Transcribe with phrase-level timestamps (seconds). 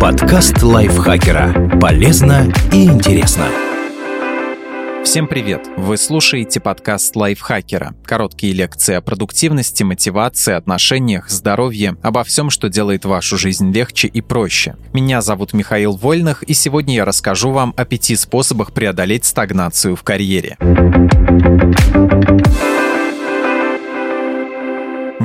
[0.00, 1.78] Подкаст лайфхакера.
[1.80, 3.46] Полезно и интересно.
[5.04, 5.68] Всем привет!
[5.76, 7.94] Вы слушаете подкаст лайфхакера.
[8.04, 14.20] Короткие лекции о продуктивности, мотивации, отношениях, здоровье, обо всем, что делает вашу жизнь легче и
[14.20, 14.76] проще.
[14.92, 20.04] Меня зовут Михаил Вольных, и сегодня я расскажу вам о пяти способах преодолеть стагнацию в
[20.04, 20.56] карьере.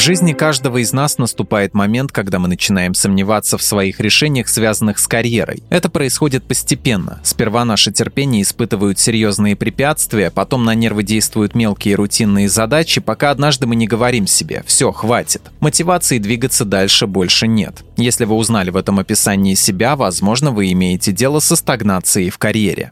[0.00, 5.06] Жизни каждого из нас наступает момент, когда мы начинаем сомневаться в своих решениях, связанных с
[5.06, 5.62] карьерой.
[5.68, 7.20] Это происходит постепенно.
[7.22, 13.66] Сперва наше терпение испытывают серьезные препятствия, потом на нервы действуют мелкие рутинные задачи, пока однажды
[13.66, 15.42] мы не говорим себе «все, хватит».
[15.60, 17.84] Мотивации двигаться дальше больше нет.
[17.98, 22.88] Если вы узнали в этом описании себя, возможно, вы имеете дело со стагнацией в карьере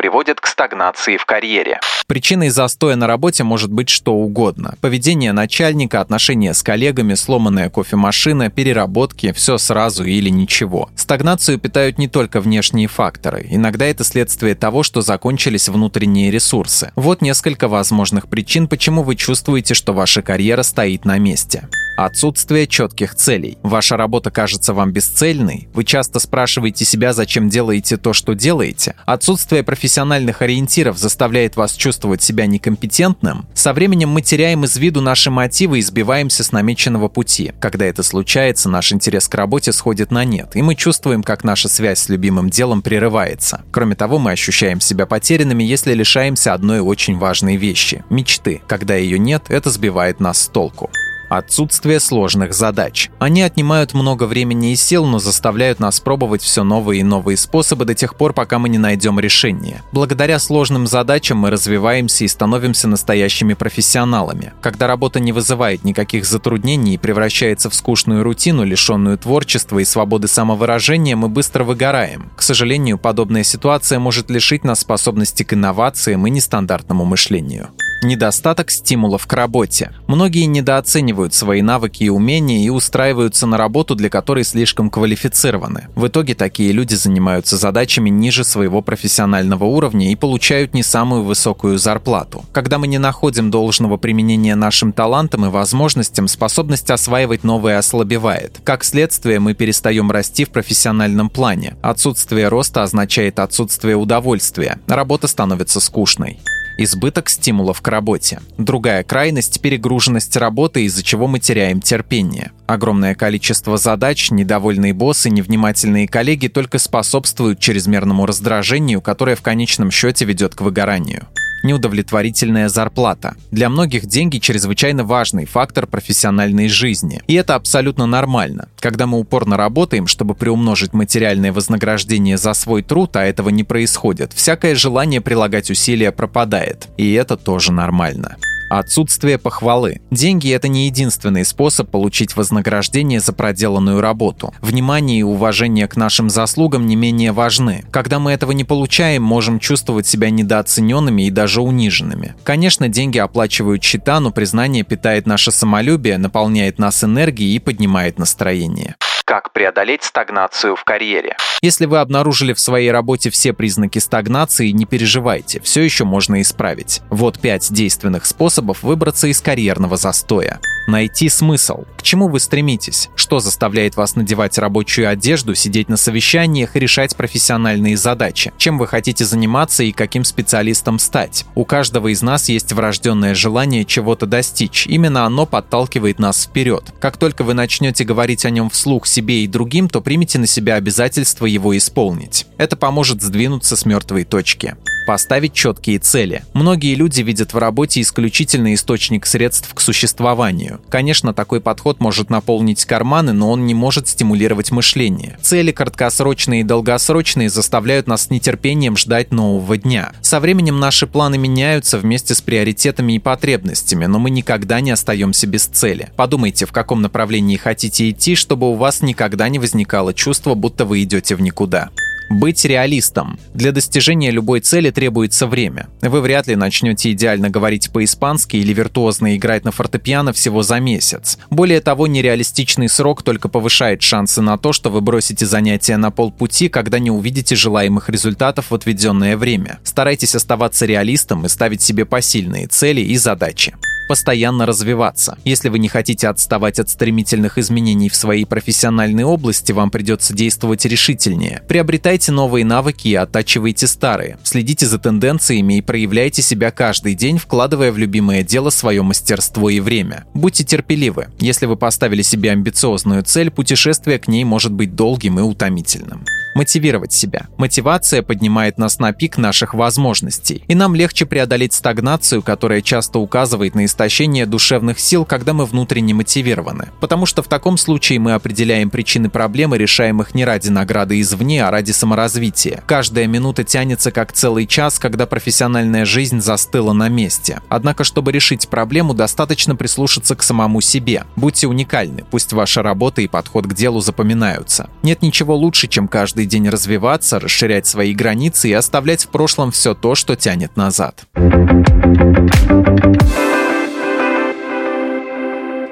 [0.00, 1.78] приводит к стагнации в карьере.
[2.06, 4.74] Причиной застоя на работе может быть что угодно.
[4.80, 10.88] Поведение начальника, отношения с коллегами, сломанная кофемашина, переработки, все сразу или ничего.
[10.96, 13.46] Стагнацию питают не только внешние факторы.
[13.50, 16.92] Иногда это следствие того, что закончились внутренние ресурсы.
[16.96, 21.68] Вот несколько возможных причин, почему вы чувствуете, что ваша карьера стоит на месте.
[22.02, 23.58] Отсутствие четких целей.
[23.62, 25.68] Ваша работа кажется вам бесцельной?
[25.74, 28.94] Вы часто спрашиваете себя, зачем делаете то, что делаете?
[29.04, 33.44] Отсутствие профессиональных ориентиров заставляет вас чувствовать себя некомпетентным?
[33.52, 37.52] Со временем мы теряем из виду наши мотивы и сбиваемся с намеченного пути.
[37.60, 41.68] Когда это случается, наш интерес к работе сходит на нет, и мы чувствуем, как наша
[41.68, 43.60] связь с любимым делом прерывается.
[43.72, 48.62] Кроме того, мы ощущаем себя потерянными, если лишаемся одной очень важной вещи– мечты.
[48.66, 50.88] Когда ее нет, это сбивает нас с толку.
[51.30, 53.08] Отсутствие сложных задач.
[53.20, 57.84] Они отнимают много времени и сил, но заставляют нас пробовать все новые и новые способы
[57.84, 59.84] до тех пор, пока мы не найдем решение.
[59.92, 64.54] Благодаря сложным задачам мы развиваемся и становимся настоящими профессионалами.
[64.60, 70.26] Когда работа не вызывает никаких затруднений и превращается в скучную рутину, лишенную творчества и свободы
[70.26, 72.32] самовыражения, мы быстро выгораем.
[72.34, 77.68] К сожалению, подобная ситуация может лишить нас способности к инновациям и нестандартному мышлению.
[78.02, 79.92] Недостаток стимулов к работе.
[80.06, 85.88] Многие недооценивают свои навыки и умения и устраиваются на работу, для которой слишком квалифицированы.
[85.94, 91.78] В итоге такие люди занимаются задачами ниже своего профессионального уровня и получают не самую высокую
[91.78, 92.44] зарплату.
[92.52, 98.60] Когда мы не находим должного применения нашим талантам и возможностям, способность осваивать новое ослабевает.
[98.64, 101.76] Как следствие, мы перестаем расти в профессиональном плане.
[101.82, 104.78] Отсутствие роста означает отсутствие удовольствия.
[104.86, 106.38] Работа становится скучной
[106.84, 108.40] избыток стимулов к работе.
[108.58, 112.52] Другая крайность– перегруженность работы, из-за чего мы теряем терпение.
[112.66, 120.24] Огромное количество задач, недовольные боссы, невнимательные коллеги только способствуют чрезмерному раздражению, которое в конечном счете
[120.24, 121.26] ведет к выгоранию
[121.62, 123.34] неудовлетворительная зарплата.
[123.50, 127.22] Для многих деньги чрезвычайно важный фактор профессиональной жизни.
[127.26, 128.68] И это абсолютно нормально.
[128.78, 134.32] Когда мы упорно работаем, чтобы приумножить материальное вознаграждение за свой труд, а этого не происходит,
[134.32, 136.88] всякое желание прилагать усилия пропадает.
[136.96, 138.36] И это тоже нормально.
[138.70, 140.00] Отсутствие похвалы.
[140.12, 144.54] Деньги– это не единственный способ получить вознаграждение за проделанную работу.
[144.60, 147.82] Внимание и уважение к нашим заслугам не менее важны.
[147.90, 152.36] Когда мы этого не получаем, можем чувствовать себя недооцененными и даже униженными.
[152.44, 158.94] Конечно, деньги оплачивают счета, но признание питает наше самолюбие, наполняет нас энергией и поднимает настроение.
[159.30, 161.36] Как преодолеть стагнацию в карьере?
[161.62, 167.00] Если вы обнаружили в своей работе все признаки стагнации, не переживайте, все еще можно исправить.
[167.10, 170.58] Вот пять действенных способов выбраться из карьерного застоя.
[170.90, 171.84] Найти смысл.
[171.96, 173.10] К чему вы стремитесь?
[173.14, 178.52] Что заставляет вас надевать рабочую одежду, сидеть на совещаниях и решать профессиональные задачи?
[178.58, 181.46] Чем вы хотите заниматься и каким специалистом стать?
[181.54, 184.88] У каждого из нас есть врожденное желание чего-то достичь.
[184.88, 186.92] Именно оно подталкивает нас вперед.
[186.98, 190.74] Как только вы начнете говорить о нем вслух себе и другим, то примите на себя
[190.74, 192.46] обязательство его исполнить.
[192.58, 194.74] Это поможет сдвинуться с мертвой точки
[195.06, 196.42] поставить четкие цели.
[196.54, 200.80] Многие люди видят в работе исключительный источник средств к существованию.
[200.88, 205.38] Конечно, такой подход может наполнить карманы, но он не может стимулировать мышление.
[205.42, 210.12] Цели краткосрочные и долгосрочные заставляют нас с нетерпением ждать нового дня.
[210.20, 215.46] Со временем наши планы меняются вместе с приоритетами и потребностями, но мы никогда не остаемся
[215.46, 216.10] без цели.
[216.16, 221.02] Подумайте, в каком направлении хотите идти, чтобы у вас никогда не возникало чувство, будто вы
[221.02, 221.90] идете в никуда.
[222.30, 223.40] Быть реалистом.
[223.54, 225.88] Для достижения любой цели требуется время.
[226.00, 231.38] Вы вряд ли начнете идеально говорить по-испански или виртуозно играть на фортепиано всего за месяц.
[231.50, 236.68] Более того, нереалистичный срок только повышает шансы на то, что вы бросите занятия на полпути,
[236.68, 239.80] когда не увидите желаемых результатов в отведенное время.
[239.82, 243.74] Старайтесь оставаться реалистом и ставить себе посильные цели и задачи.
[244.10, 245.38] Постоянно развиваться.
[245.44, 250.84] Если вы не хотите отставать от стремительных изменений в своей профессиональной области, вам придется действовать
[250.84, 251.62] решительнее.
[251.68, 254.36] Приобретайте новые навыки и оттачивайте старые.
[254.42, 259.78] Следите за тенденциями и проявляйте себя каждый день, вкладывая в любимое дело свое мастерство и
[259.78, 260.24] время.
[260.34, 261.28] Будьте терпеливы.
[261.38, 266.24] Если вы поставили себе амбициозную цель, путешествие к ней может быть долгим и утомительным
[266.54, 267.46] мотивировать себя.
[267.56, 273.74] Мотивация поднимает нас на пик наших возможностей, и нам легче преодолеть стагнацию, которая часто указывает
[273.74, 276.88] на истощение душевных сил, когда мы внутренне мотивированы.
[277.00, 281.64] Потому что в таком случае мы определяем причины проблемы, решаем их не ради награды извне,
[281.64, 282.82] а ради саморазвития.
[282.86, 287.60] Каждая минута тянется как целый час, когда профессиональная жизнь застыла на месте.
[287.68, 291.24] Однако, чтобы решить проблему, достаточно прислушаться к самому себе.
[291.36, 294.90] Будьте уникальны, пусть ваша работа и подход к делу запоминаются.
[295.02, 296.08] Нет ничего лучше, чем
[296.40, 301.26] каждый день развиваться, расширять свои границы и оставлять в прошлом все то, что тянет назад.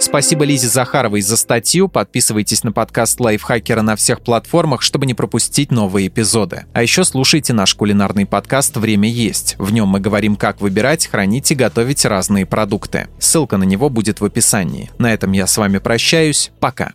[0.08, 1.86] Спасибо Лизе Захаровой за статью.
[1.86, 6.64] Подписывайтесь на подкаст Лайфхакера на всех платформах, чтобы не пропустить новые эпизоды.
[6.72, 9.56] А еще слушайте наш кулинарный подкаст «Время есть».
[9.58, 13.08] В нем мы говорим, как выбирать, хранить и готовить разные продукты.
[13.18, 14.90] Ссылка на него будет в описании.
[14.96, 16.52] На этом я с вами прощаюсь.
[16.58, 16.90] Пока.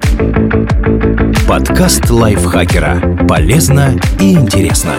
[1.47, 3.27] Подкаст Лайфхакера.
[3.27, 4.95] Полезно и интересно.